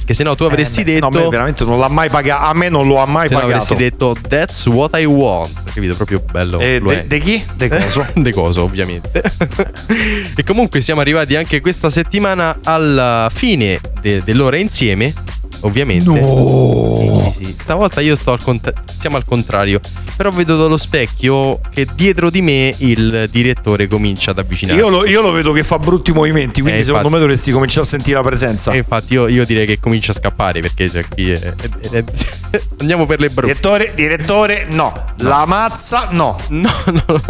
[0.05, 1.09] Che se no tu avresti Eh, detto...
[1.09, 2.45] No, a me veramente non l'ha mai pagato.
[2.45, 3.61] A me non lo ha mai se no pagato.
[3.63, 5.51] avresti detto that's what I want.
[5.73, 5.95] Capito?
[5.95, 6.59] Proprio bello.
[6.59, 7.43] Eh, de, de chi?
[7.55, 8.05] De coso.
[8.15, 9.21] De coso, ovviamente.
[10.35, 15.13] e comunque siamo arrivati anche questa settimana alla fine de- dell'ora insieme.
[15.61, 16.05] Ovviamente.
[16.09, 17.31] No.
[17.33, 17.55] Sì, sì, sì.
[17.59, 19.79] Stavolta io sto al cont- siamo al contrario.
[20.15, 24.81] Però vedo dallo specchio che dietro di me il direttore comincia ad avvicinarsi.
[24.81, 27.13] Io lo, io lo vedo che fa brutti movimenti, quindi Eh, secondo infatti.
[27.13, 28.71] me dovresti cominciare a sentire la presenza.
[28.71, 32.03] E infatti io, io direi che comincia a scappare perché cioè, qui è- è- è-
[32.79, 33.47] andiamo per le brutte.
[33.53, 35.13] Direttore, direttore, no.
[35.19, 36.37] La mazza, no.
[36.49, 37.21] No, no.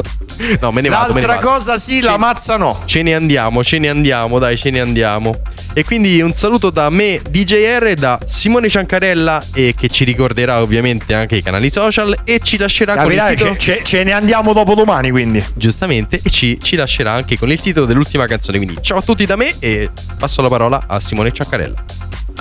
[0.61, 1.13] No, me ne vado.
[1.13, 1.47] me ne L'altra vado.
[1.47, 2.81] cosa sì, la mazza no.
[2.85, 5.35] Ce ne andiamo, ce ne andiamo, dai, ce ne andiamo.
[5.73, 11.13] E quindi un saluto da me, DJR, da Simone Ciancarella, e che ci ricorderà ovviamente
[11.13, 13.57] anche i canali social e ci lascerà Capirai, con il titolo.
[13.57, 15.43] ce, ce- ce ne andiamo dopo domani, quindi.
[15.53, 18.57] Giustamente, e ci, ci lascerà anche con il titolo dell'ultima canzone.
[18.57, 21.85] Quindi ciao a tutti da me e passo la parola a Simone Ciancarella.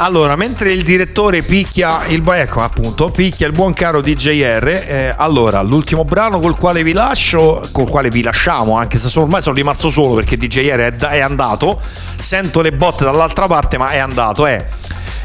[0.00, 5.60] Allora, mentre il direttore picchia il ecco appunto, picchia il buon caro DJR, eh, allora
[5.62, 9.56] l'ultimo brano col quale vi lascio, col quale vi lasciamo, anche se sono- ormai sono
[9.56, 11.80] rimasto solo perché DJR è, è andato,
[12.20, 14.64] sento le botte dall'altra parte, ma è andato, è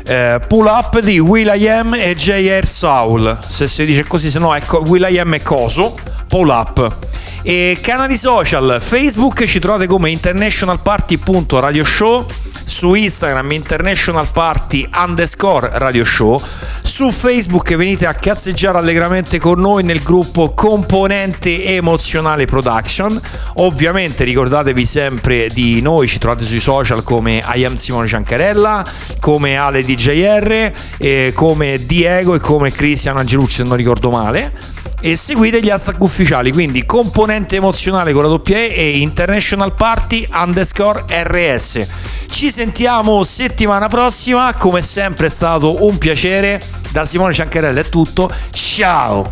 [0.05, 2.65] eh, Pull Up di Will.i.am e J.R.
[2.65, 3.37] Soul.
[3.47, 5.95] Se si dice così, se no è co- Will.i.am e Coso,
[6.27, 6.95] Pull Up.
[7.43, 12.25] E canali social, Facebook ci trovate come internationalparty.radioshow
[12.65, 16.41] su Instagram International Party underscore Radio Show.
[16.81, 23.19] Su Facebook venite a cazzeggiare allegramente con noi nel gruppo Componente Emozionale Production.
[23.55, 28.85] Ovviamente ricordatevi sempre di noi ci trovate sui social come I am Simone Ciancarella
[29.19, 34.72] come Ale DJR eh, come Diego e come Cristiano Angelucci se non ricordo male
[35.05, 40.25] e seguite gli hashtag ufficiali quindi componente emozionale con la doppia E e International Party
[40.31, 41.87] underscore RS
[42.33, 46.59] ci sentiamo settimana prossima come sempre è stato un piacere.
[46.91, 49.29] Da Simone Ciancarella è tutto ciao!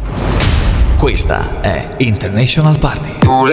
[0.97, 3.17] Questa è International Party.
[3.19, 3.49] Pull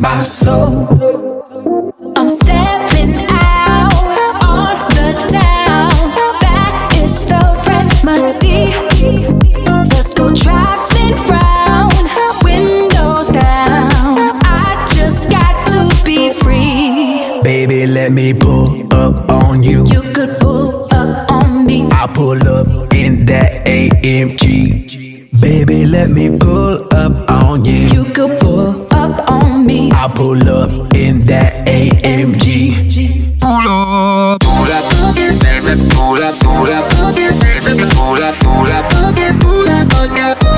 [0.00, 0.88] my soul.
[2.16, 3.92] I'm stepping out
[4.42, 5.90] on the town.
[6.40, 6.72] That
[7.04, 8.72] is the remedy.
[9.92, 11.92] Let's go driving round,
[12.42, 14.40] windows down.
[14.42, 17.42] I just got to be free.
[17.42, 19.84] Baby, let me pull up on you.
[19.92, 21.86] You could pull up on me.
[21.92, 25.38] I pull up in that AMG.
[25.38, 27.86] Baby, let me pull up on you.
[27.92, 28.89] You could pull up
[29.30, 29.90] on me.
[29.92, 33.40] I pull up in that AMG.
[33.40, 34.40] Pull up.
[34.40, 34.84] pull up,
[35.94, 39.68] pull up, pull up, pull up, pull up, pull up, pull up, pull
[40.18, 40.50] up, oh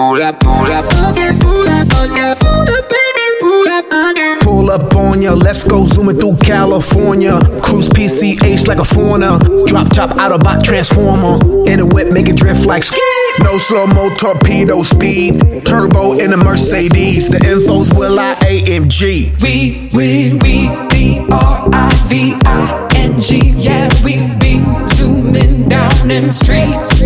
[0.00, 5.32] pull up, pull up, pull up, pull up, baby, pull up, Pull up on ya,
[5.32, 7.40] let's go zooming through California.
[7.62, 9.38] Cruise PCH like a foreigner.
[9.66, 11.38] Drop top out of bot transformer.
[11.68, 13.19] In a whip, make it drift like ski.
[13.42, 15.64] No slow mo torpedo speed.
[15.64, 17.28] Turbo in a Mercedes.
[17.28, 19.40] The info's will I AMG.
[19.42, 23.52] We, we, we, B R I V I N G.
[23.56, 27.02] Yeah, we be zooming down them streets.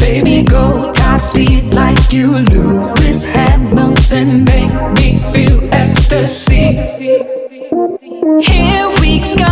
[0.00, 4.44] Baby, go top speed like you Lewis Hamilton.
[4.44, 6.76] Make me feel ecstasy.
[8.42, 9.45] Here we go,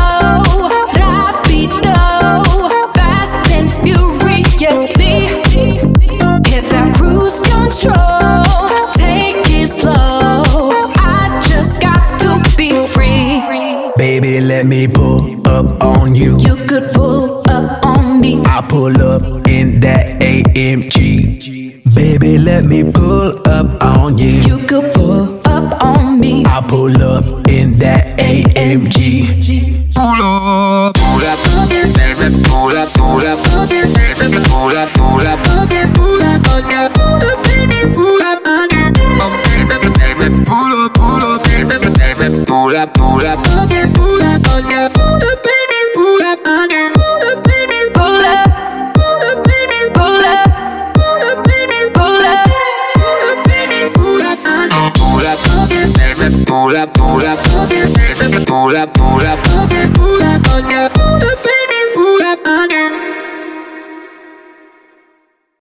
[14.64, 16.38] let me pull up on you.
[16.38, 18.42] You could pull up on me.
[18.46, 21.94] I pull up in that AMG.
[21.94, 24.40] Baby, let me pull up on you.
[24.50, 26.44] You could pull up on me.
[26.46, 29.92] I pull up in that AMG.
[29.94, 30.93] pull up,
[43.24, 43.63] rap.